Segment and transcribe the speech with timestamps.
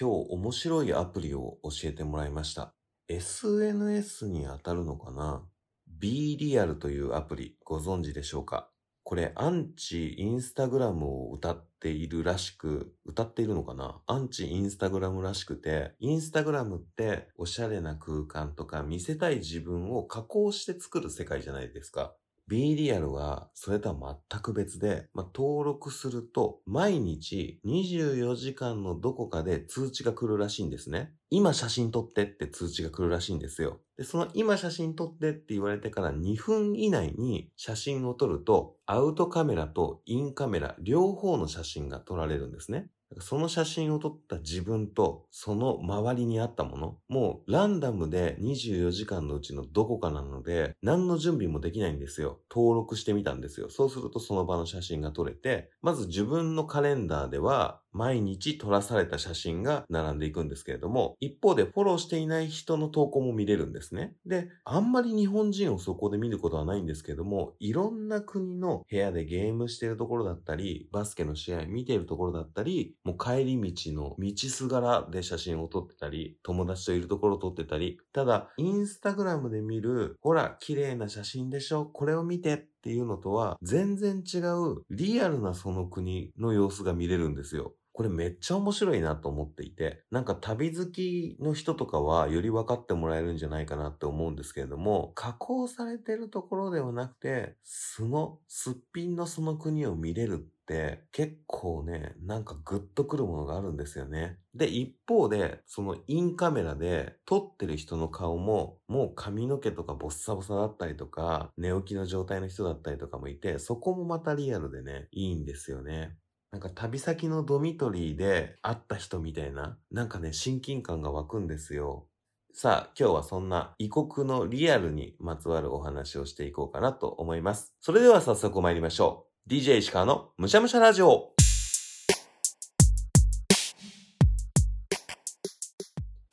[0.00, 2.72] 今日面白いアプリを教えてもらいました。
[3.08, 5.42] SNS に当たるのかな
[5.88, 8.70] ?B リアルというアプリご存知でしょうか？
[9.02, 14.00] これアンチインスタグラムを歌っているらしく、歌っているのかな？
[14.06, 22.14] アンチインスタグラムらしくて、インスタグラムっておしゃれな空間とか見せたい自分を加工して作る世界じゃないですか。
[22.48, 31.12] B リアルはそれとは全く別で、まあ、登録すると毎日24時間のどこかで通知が来るらしいんですね。
[31.28, 33.80] 今写真撮ってって通知が来るらしいんですよ。
[33.98, 42.88] で、その今写真撮ってって言われてから2分以内に写真を撮るとアウトカメラとインカメラ両方の写真が撮られるんですね。
[43.20, 52.40] その写真を撮った自分とその周りにあったもの、もうランダムで24時間のうちのどこかなので、何の準備もできないんですよ。
[52.50, 53.70] 登録してみたんですよ。
[53.70, 64.14] そうするとその場の写真が撮れて、まず自分のカレンダーでは毎日撮らされた写真が並んでいくんですけれども、一方でフォローしていない人の投稿も見れるんですね。
[64.26, 87.74] で、あんまり日本人をそこで見ることはないんですけれども、いろんな国の部屋でゲームしてるところだったり、バスケの試合見てるところだったり、もう帰り道の道すがらで写真を撮ってたり、友達といるところを撮ってたり、ただ、インスタグラムで見る、ほら、綺麗な写真でしょこれを見てっていうのとは、全然違う、リアルなその国の様子が見れるんですよ。
[87.92, 104.38] これめっちゃ面白いなと思っていて、なんか旅好きの人とかはより分かってもらえるんじゃないかなって思うんですけれども、加工されてるところではなくて、素の、すっぴんのその国を見れるって結構ね、なんかグッとくるものがあるんですよね。
[104.54, 116.18] で、一方で、そのインカメラで撮ってる人の顔も、もう髪の毛とかボッサボサだったりとか、寝起きの状態の人だったりとかもいて、そこもまたリアルでね、いいんですよね。
[116.50, 122.08] なんか旅先のドミトリーで会った人みたいな、なんかね、親近感が湧くんですよ。
[122.52, 127.74] さあ、今日はそんな異国のリアルにまつわるお話をしていこうかなと思います。
[127.80, 129.27] それでは早速参りましょう。
[129.48, 131.32] DJ 石川のむしゃむしゃラジオ。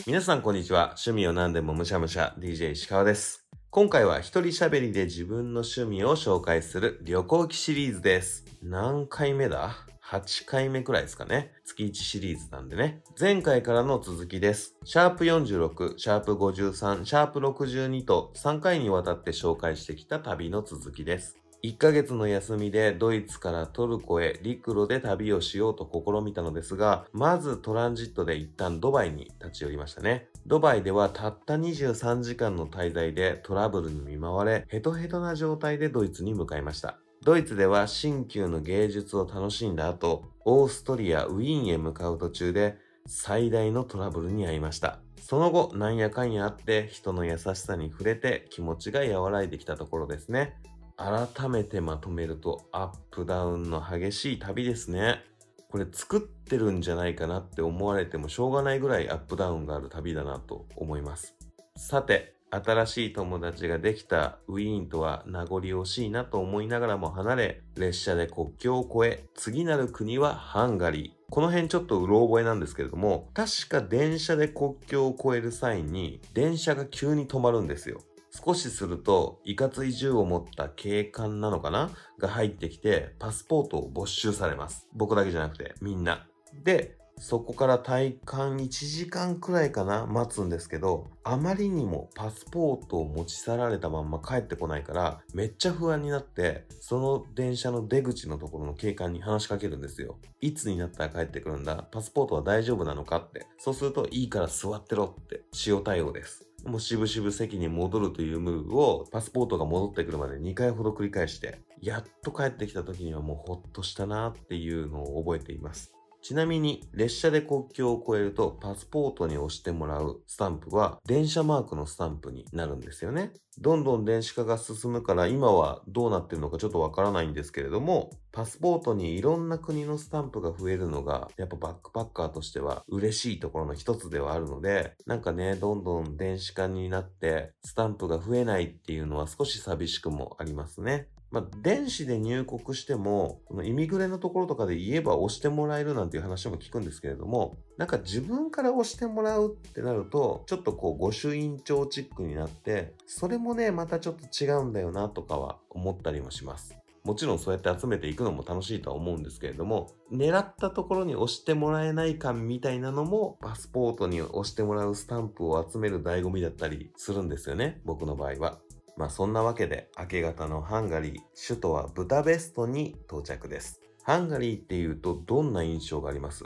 [0.06, 0.96] 皆さんこんにちは。
[0.98, 3.48] 趣味を何でもむしゃむしゃ DJ 石川です。
[3.70, 8.44] 今回は一人喋りで自分の趣味を紹介する旅行記シリーズです。
[8.62, 11.54] 何回目だ ?8 回目くらいですかね。
[11.64, 13.02] 月1シリーズなんでね。
[13.18, 14.76] 前回からの続きです。
[14.84, 21.38] シャープ46、シャープ53、シャープ62と3回にわたって紹介してきた旅の続きです。
[21.66, 30.28] 1ヶ月の休みでドイツからトルコへ陸路で旅をしようと試みたのですが、まずトランジットで一旦ドバイに立ち寄りましたね。
[30.46, 37.00] ドバイではたった23時間の滞在でトラブルに見舞われ、ヘトヘトな状態でドイツに向かいました。
[37.24, 42.78] ドイツでは新旧の芸術を楽しんだ後、オーストリア・ウィーンへ向かう途中で
[43.08, 45.00] 最大のトラブルに遭いました。
[45.20, 50.54] その後、なんやかんやあって人の優しさに触れて気持ちが和らいできたところですね。
[50.98, 55.24] 改めてまとめるとアップダウンの激しい旅ですね。
[55.70, 61.36] これ作ってるんじゃないかなって思われてもしょうがないぐらいアップダウンがある旅だなと思います。
[61.76, 71.12] さて、新しい友達ができたウィーンとは名残惜しいなと思いながらも離れ、列車で国境を越え、次なる国はハンガリー。
[71.30, 78.00] この辺ちょっとうろ覚えなんですけれども、確か電車で国境を越える際に、電車が急に止まるんですよ。
[78.46, 81.92] 少しすると、いかつい銃を持った警官なのかな？
[82.20, 84.88] が入ってきて、パスポートを没収されます。
[84.94, 86.28] 僕だけじゃなくて、みんな。
[86.64, 90.06] で、そこから体感1時間くらいかな？
[90.06, 100.18] 待つんですけど、あまりにもパスポートを持ち去られたまんま帰ってこないから、めっちゃ不安になって、その電車の出口のところの警官に話しかけるんですよ。
[100.42, 101.88] いつになったら帰ってくるんだ？
[101.90, 103.46] パスポートは大丈夫なのかって。
[103.60, 106.45] そうすると、いいから座ってろって、塩対応です。
[106.66, 115.95] もうしぶしぶ席に戻るというムーブをパスポートが戻ってくるまで2回ほど繰り返して、やっと帰ってきた時にはもうほっとしたなっていうのを覚えています。
[116.26, 123.32] ちなみに列車で国境を越えるとパスポートに押してもらうスタンプは電車マークのスタンプになるんですよね。
[123.60, 141.08] どんどん電子化が進むから今はどうなってるのかちょっとわからないんですけれどもパスポートにいろんな国のスタンプが増えるのがやっぱバックパッカーとしては嬉しいところの一つではあるのでなんかねどんどん電子化になってスタンプが増えないっていうのは少し寂しくもありますね。
[141.36, 156.74] まあ、電子で入国しても、そのイミグレのところとかで言えば押してもらえるなんていう話も聞くんですけれども、なんか自分から押してもらうってなると、ちょっとこう、御朱印帳チックになって、それもね、またちょっと違うんだよなとかは思ったりもします。
[157.04, 167.82] もちろんそうやって集めていくのも楽しいとは思うんですけれども、狙ったところに押してもらえない感みたいなのも、パスポートに押してもらうスタンプを集める醍醐味だったりするんですよね。
[167.84, 168.60] 僕の場合は。
[168.98, 171.14] まあそんなわけで、明け方のハンガリー、
[171.48, 173.82] 首都はブダペストに到着です。
[174.04, 176.44] ハンガリーっていうとどんな印象があります？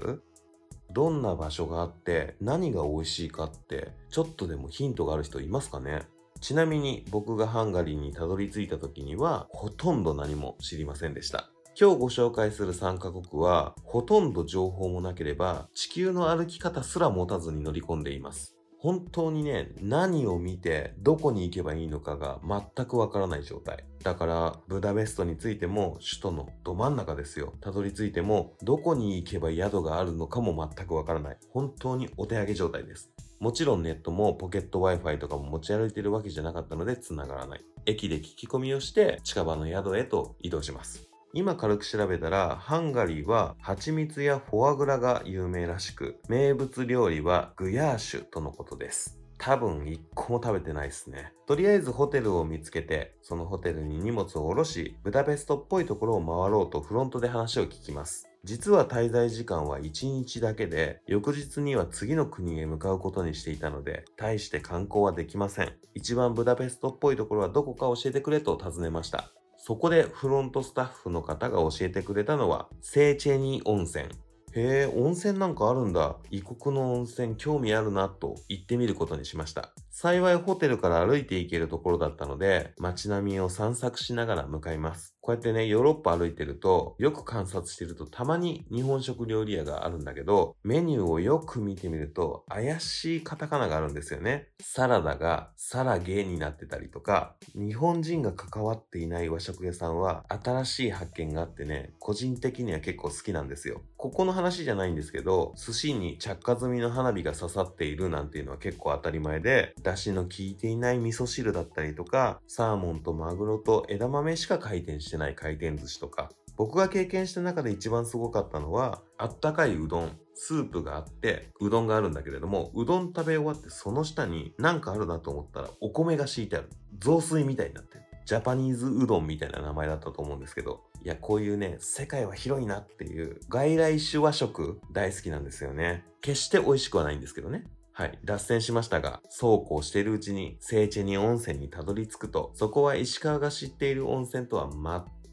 [0.92, 6.04] どんな場所があって何が美味しいかってちょっとでもヒントがある人いますかね？
[6.42, 11.50] ちなみに僕がハンガリーにたどり着いた時にはほとんど何も知りませんでした。
[11.80, 18.56] 今日ご紹介する3カ国はほとんど情報もなければ地球の歩き方すら持たずに乗り込んでいます。
[18.82, 23.84] 本当にね、何を見てどこに行けばいいのかが全くわからない状態。
[24.04, 27.54] だから、ブダペストについても首都のど真ん中ですよ。
[27.60, 31.38] たどり着いてもどこに行けば宿があるのかも全くわからない。
[31.52, 33.12] 本当にお手上げ状態です。
[33.42, 37.66] もちろんネットもポケット Wi-Fi とかも持ち歩いてるわけじゃなかったので繋がらない。
[37.86, 41.09] 駅で聞き込みをして近場の宿へと移動します。
[41.32, 49.20] 今軽く調べたら、ハンガリーは蜂蜜やフォアグラが有名らしく、名物料理はグヤーシュとのことです。
[49.38, 51.32] 多分一個も食べてないですね。
[51.48, 58.28] とりあえずホテルを見つけて、そのホテルに荷物を下ろし、ブダペストっぽいところを回ろうとフロントで話を聞きます。
[58.44, 65.74] 実は滞在時間は1日だけで、翌日には次の国へ向かうことにしていたので、大して観光はできません。
[65.94, 69.32] 一番ブダペストっぽいところはどこか教えてくれと尋ねました。
[69.70, 74.06] そこでフロントスタッフの方が教えてくれたのは、セーチェニー温泉。
[74.06, 74.10] へ
[74.56, 76.16] え、温泉なんかあるんだ。
[76.32, 79.72] 異国の温泉興味あるなと言ってみることにしました。
[80.02, 85.18] 幸いホテルから歩いて行けるところだったので、街並みを散策しながら向かいます。
[85.20, 94.48] こうやってね、ヨーロッパ歩いてると、よく観察してるとたまに日本食料理屋があるんだけど、メニューをよく見てみると、怪しいカタカナがあるんですよね。
[94.62, 103.82] サラダがサラゲーになってたりとか、日本人が関わっていない和食屋さんは新しい発見があってね、個人的には結構好きなんですよ。
[103.98, 126.70] ここの話じゃないんですけど、寿司に着火済みの花火が刺さっているなんていうのは結構当たり前で、出汁の効いていない味噌汁だったりとか、サーモンとマグロと枝豆しか回転してない回転寿司とか、僕が経験した中で一番すごかったのは、あったかいうどん、スープがあって、うどんがあるんだけれども、うどん食べ終わってその下に何かあるなと思ったら、お米が敷いてある。
[127.00, 128.04] 雑炊みたいになってる。
[128.26, 136.06] ジャパニーズうどんみたいな名前だったと思うんですけど、いや、こういうね、世界は広いなっていう外来種和食大好きなんですよね。
[136.22, 137.64] 決して美味しくはないんですけどね。
[138.00, 144.70] はい、脱線しましたが、そうこうしているうちに、聖チェニ温泉にたどり着くと、そこは石川が知っている温泉とは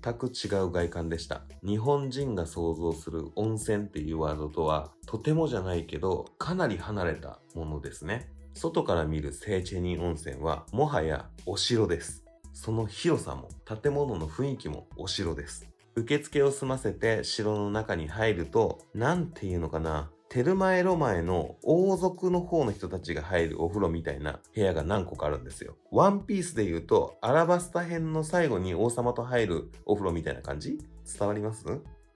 [0.03, 1.43] 全く違う外観でした。
[1.65, 8.33] 日本人が想像する温泉っていうワードとは、とてもじゃないけど、かなり離れたものですね。
[8.53, 12.25] 外から見る聖チェニ温泉は、もはやお城です。
[12.53, 13.49] その広さも、
[13.81, 15.69] 建物の雰囲気もお城です。
[15.95, 25.77] 受付を済ませて城の中に入ると、なんていうのかな、テルマエロマエの王族の方の人たちが入るお風呂みたいな部屋が何個かあるんですよ。
[25.93, 30.79] ワンピースで言うと、アラバスタ編の最後に王様と入るお風呂みたいな感じ？
[31.19, 31.65] 伝わります？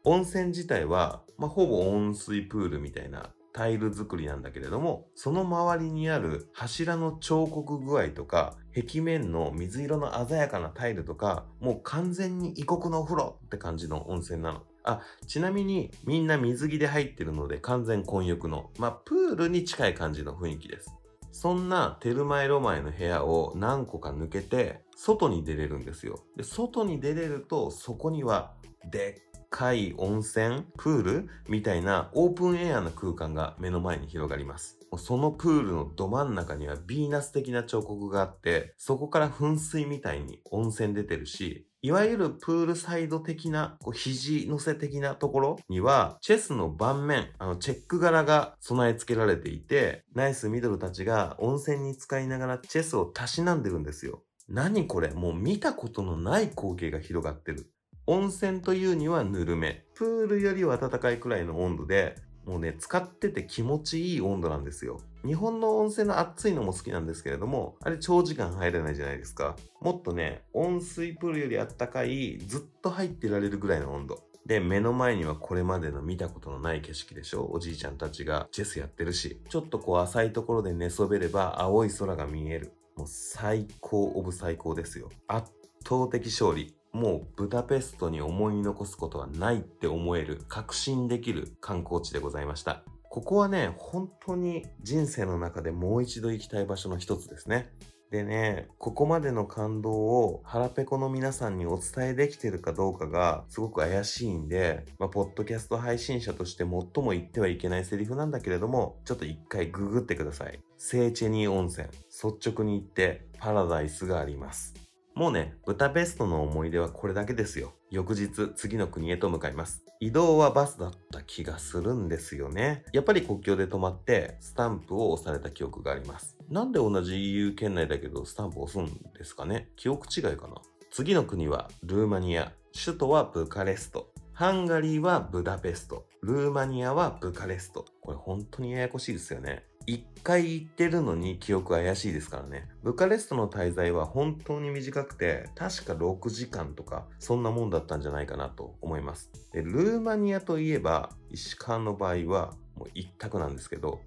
[0.04, 14.62] 温泉自体は、まあ、ほぼ温水プールみたいなタイル作りなんだけれども、その周りにある柱の彫刻具合とか、壁面の水色の鮮やかなタイルとか、もう完全に異国のお風呂って感じの温泉なの。
[14.84, 20.94] あ、ちなみにみんな水着で入ってるので完全混浴の、まあ、プールに近い感じの雰囲気です。
[21.32, 26.24] そんなテルマエロマエの部屋を何個か抜けて、外に出れるんですよ。
[26.36, 28.54] で、外に出れると、そこには、
[28.90, 34.78] でっかい温泉、プールみたいなオープンエアな空間が目の前に広がります。
[34.96, 54.22] そのプールのど真ん中にはヴィーナス的な彫刻があって、そこから噴水みたいに温泉出てるし、いわゆるプールサイド的な、こう肘乗せ的なところには、チェスの盤面、あの、チェック柄が備え付けられていて、ナイスミドルたちが温泉に使いながらチェスをたしなんでるんですよ。
[54.46, 55.10] 何これ？
[55.12, 57.72] もう見たことのない光景が広がってる。
[58.06, 59.84] 温泉というにはぬるめ。
[59.94, 62.16] プールよりは暖かいくらいの温度で、
[62.50, 64.98] もうね、使ってて気持ちいい温度なんですよ。
[65.24, 69.54] 日本の温泉の熱いのも好きなんですけれども、あれ長時間入れないじゃないですか。
[69.80, 74.18] もっとね、温水プールよりあったかい、ずっと入ってられるぐらいの温度。
[74.46, 77.48] で、目の前にはこれまでの見たことのない景色でしょ？
[77.52, 82.72] おじいちゃんたちがチェスやってるし、ちょっとこう浅いところで寝そべれば青い空が見える。
[82.96, 85.08] もう最高オブ最高ですよ。
[85.28, 85.52] 圧
[85.86, 86.74] 倒的勝利。
[86.92, 92.82] もうブダペストに思い残すことはないって思える、確信できる観光地でございました。
[93.08, 97.72] ここはね、本当に人生の中でもう一度行きたい場所の一つですね。
[98.10, 106.68] でね、ここまでの感動を腹ペコの皆さんにお伝えできてるかどうかがすごく怪しいんで、まあ、ポッドキャスト配信者として最
[107.04, 110.58] も言ってはいけないセリフなんだけれども、ちょっと一回ググってください。
[110.76, 111.86] セーチェニー温泉。
[111.86, 114.89] 率直に言ってパラダイスがあります。
[115.20, 117.74] もうね、ブタペストの思い出はこれだけですよ。
[117.90, 119.84] 翌日、次の国へと向かいます。
[120.00, 122.86] 移動はバスだった気がするんですよね。
[122.94, 126.38] やっぱり国境で止まって、スタンプを押された記憶があります。
[126.48, 129.68] なんで同じ EU 圏内だけどスタンプ押すんですかね？
[129.76, 130.54] 記憶違いかな？
[130.90, 132.54] 次の国はルーマニア。
[132.72, 134.10] 首都はブカレスト。
[134.32, 136.06] ハンガリーはブダペスト。
[136.22, 137.84] ルーマニアはブカレスト。
[138.00, 139.64] これ本当にややこしいですよね。
[139.86, 142.68] 一回行ってるのに記憶怪しいですからね。
[142.82, 149.30] ブカレストの滞在は本当に短くて、確か6時間とか、そんなもんだったんじゃないかなと思います。
[149.52, 154.00] で、ルーマニアといえば、石川の場合はもう一択なんですけど、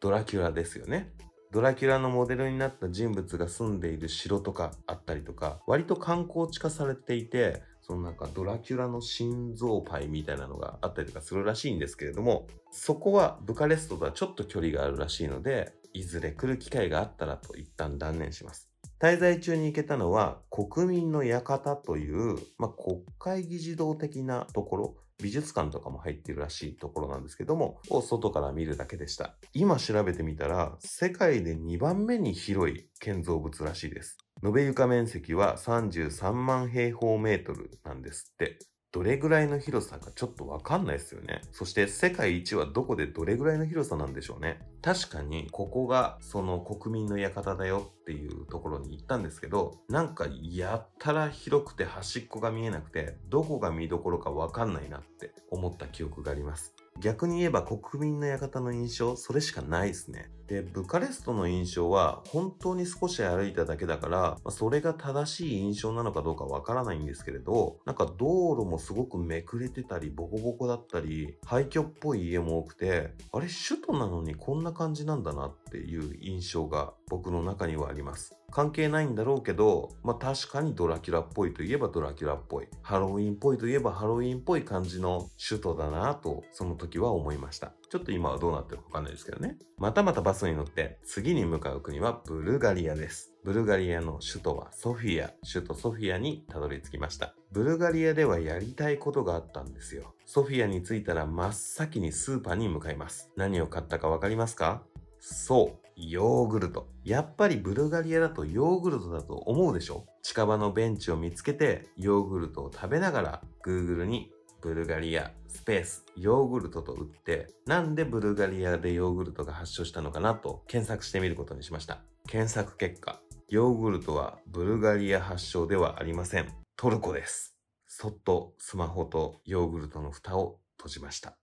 [0.00, 1.12] ドラキュラですよね。
[1.52, 18.70] ドラキュラのモデルになった人物が住んでいる城とかあったりとか、割と観光地化されていて、そのなんかドラキュラの心臓パイみたいなのがあったりとかするらしいんですけれども、そこはブカレストとはちょっと距離があるらしいので、いずれ来る機会があったらと一旦断念します。
[19.00, 29.34] 滞在中に行けたのは国民の館という、まあ、国会議事堂的なところ、美術館とかも入ってるらしいところなんですけども、を外から見るだけでした。
[29.52, 34.16] 今調べてみたら、世界で2番目に広い建造物らしいです。
[34.42, 38.58] 延べ床面積は33万平方メートルなんですって。
[38.92, 41.42] どれぐらいの広さかちょっとわかんないですよね。
[41.52, 44.58] そして世界一はどこでどれぐらいの広さなんでしょうね。
[44.82, 56.74] 確かにここがその国民の館だよっていうところに行ったんですけど、なんかやったら広くて端っこが見えなくて、どこが見どころかわかんないなって思った記憶があります。
[57.00, 60.30] 逆に言えば国民の館の印象、それしかないですね。
[60.46, 78.34] で、ブカレストの印象は本当に少し歩いただけだから、それが正しい印象なのかどうかわからないんですけれど、なんか道路もすごくめくれてたり、ボコボコだったり、廃墟っぽい家も多くて、あれ、首都なのにこんな感じなんだなっていう印象が僕の中にはあります。
[78.52, 82.68] 関係ないんだろうけど、まあ確かにドラキュラっぽいといえばドラキュラっぽい。
[82.82, 87.72] ハロウィンっぽいといえばハロウィンっぽい感じの首都だなと、その時は思いました。
[87.90, 89.58] ちょっと今はどうなってるかわかんないですけどね。
[89.76, 93.34] またまたバスに乗って次に向かう国はブルガリアです。
[93.42, 97.34] ブルガリアの首都はソフィア、首都ソフィアにたどり着きました。
[97.52, 100.14] ブルガリアではやりたいことがあったんですよ。
[100.26, 103.30] ソフィアに着いたら真っ先にスーパーに向かいます。
[103.36, 104.82] 何を買ったかわかりますか？
[105.18, 106.88] そう、ヨーグルト。
[107.04, 110.06] やっぱりブルガリアだとヨーグルトだと思うでしょ？
[110.22, 114.30] 近場のベンチを見つけてヨーグルトを食べながら Google に
[114.60, 122.00] ブルガリアスペースヨーグルトと打ってなんでブルガリアでヨーグルトが発祥したのかなと検索してみることにしました。
[122.28, 126.48] 検索結果、ヨーグルトはブルガリア発祥ではありません。
[126.76, 127.56] トルコです。
[127.86, 131.39] そっとスマホとヨーグルトの蓋を閉じました。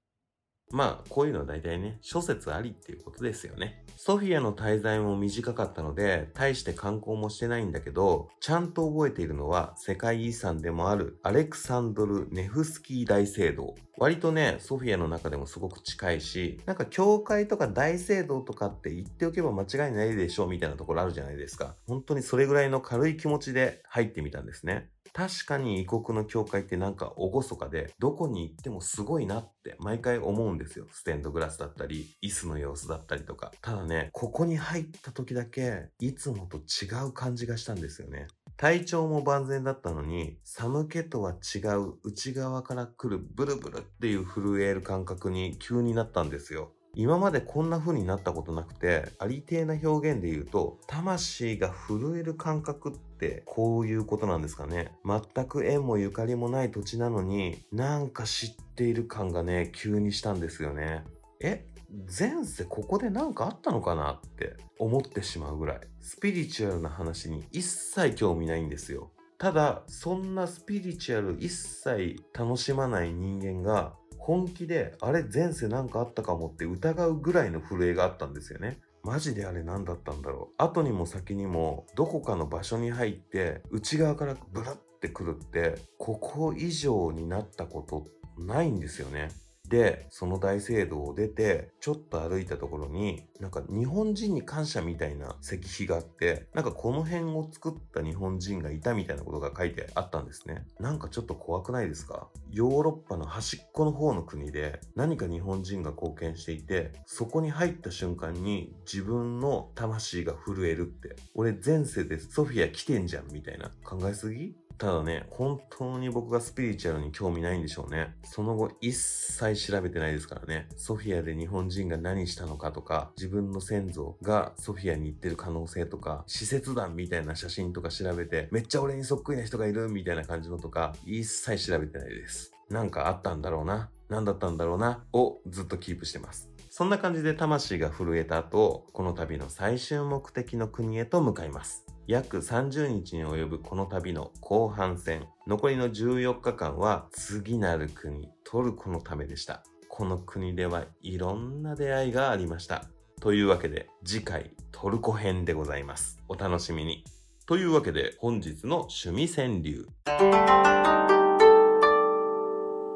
[0.71, 3.83] まあ、こういうのは大体ね、諸説ありっていうことですよね。
[3.95, 13.75] ソフィアの滞在も短かったので、大して観光もしてないんだけど、ちゃんと覚えているのは世界遺産でもあるアレクサンドル・ネフスキー大聖堂。
[13.99, 21.75] 割とね、ソフィアの中でもすごく近いし、なんか教会とか大聖堂とかって言っておけば間違いないでしょうみたいなところあるじゃないですか。
[21.87, 24.91] 本当にそれぐらいの軽い気持ちで入ってみたんですね。
[25.13, 30.85] 確かに異国の教会ってなんか厳かで、どこに行ってもすごいなって毎回思うんですよ。
[30.91, 33.51] ステンドグラスだったり、椅子の様子だったりとか。
[33.61, 38.27] ただね、ここに入った時だけ、いつもと違う感じがしたんですよね。
[38.57, 46.71] 体調も万全だったのに、寒気とは違う内側から来るブルブルっていう震える感覚に急になったんですよ。
[46.95, 54.91] 今までこんな風になったことなくて、ありていな表現で言うと、魂が震える感覚ってこういうことなんですかね。
[55.05, 61.03] 全く縁もゆかりもない土地なのに、なんか知っている感がね、急にしたんですよね。
[61.39, 65.79] え前世ここで何かあったのかなって思ってしまうぐらい。
[66.01, 69.11] スピリチュアルな話に一切興味ないんですよ。
[69.37, 78.79] ただ、そんなスピリチュアル一切楽しまない人間が本気で、あれ前世なんかあったかもって疑うぐらいの震えがあったんですよね。
[79.03, 80.53] マジであれ何だったんだろう。
[80.61, 88.05] 後にも先にも、どこかの場所に入って、内側からブラってくるって、ここ以上になったこと
[88.37, 89.29] ないんですよね。
[89.67, 100.65] で、その大聖堂を出て、ちょっと歩いたところに、なんか日本人に感謝みたいな石碑があって、なんかこの辺を作った日本人がいたみたいなことが書いてあったんですね。
[100.79, 102.29] なんかちょっと怖くないですか？
[102.49, 113.71] ヨーロッパの端っこの方の国で何か日本人が貢献していて、そこに入った瞬間に自分の魂が震えるって、俺前世でソフィア来てんじゃんみたいな。
[113.83, 114.55] 考えすぎ？
[114.77, 118.15] ただね、本当に僕がスピリチュアルに興味ないんでしょうね。
[118.23, 120.69] その後一切調べてないですからね。
[120.75, 132.51] ソフィアで日本人が何したのかとか、自分の先祖がソフィアに行ってる可能性とか、施設団みたいな写真とか調べて、めっちゃ俺にそっくりな人がいるみたいな感じのとか、一切調べてないです。
[132.69, 133.89] なんかあったんだろうな。
[134.09, 135.03] 何だったんだろうな。
[135.11, 136.51] をずっとキープしてます。
[136.69, 141.86] そんな感じで魂が震えた後、この旅の最終目的の国へと向かいます。
[142.07, 149.61] 約30日に及ぶこの旅の後半戦、残りの14日間は次なる国、トルコのためでした。
[149.89, 152.85] この国ではいろんな出会いがありました。
[153.19, 156.21] というわけで次回トルコ編でございます。
[156.29, 157.03] お楽しみに。
[157.45, 159.87] というわけで本日の趣味川柳。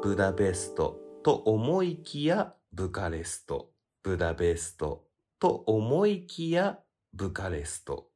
[0.02, 3.68] ブダペストと思いきやブカレスト。
[4.02, 5.04] ブダペスト
[5.38, 6.78] と思いきや
[7.12, 8.11] ブカレスト。